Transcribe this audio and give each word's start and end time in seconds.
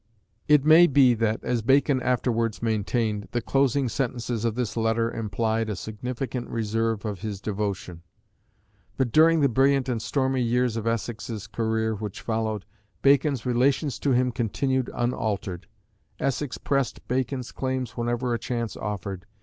It 0.47 0.65
may 0.65 0.87
be 0.87 1.13
that, 1.13 1.43
as 1.43 1.61
Bacon 1.61 2.01
afterwards 2.01 2.59
maintained, 2.63 3.27
the 3.33 3.39
closing 3.39 3.87
sentences 3.87 4.45
of 4.45 4.55
this 4.55 4.75
letter 4.75 5.11
implied 5.11 5.69
a 5.69 5.75
significant 5.75 6.49
reserve 6.49 7.05
of 7.05 7.19
his 7.21 7.39
devotion. 7.39 8.01
But 8.97 9.11
during 9.11 9.41
the 9.41 9.47
brilliant 9.47 9.87
and 9.87 10.01
stormy 10.01 10.41
years 10.41 10.75
of 10.75 10.87
Essex's 10.87 11.45
career 11.45 11.93
which 11.93 12.21
followed, 12.21 12.65
Bacon's 13.03 13.45
relations 13.45 13.99
to 13.99 14.09
him 14.09 14.31
continued 14.31 14.89
unaltered. 14.91 15.67
Essex 16.19 16.57
pressed 16.57 17.07
Bacon's 17.07 17.51
claims 17.51 17.91
whenever 17.95 18.33
a 18.33 18.39
chance 18.39 18.75
offered. 18.75 19.27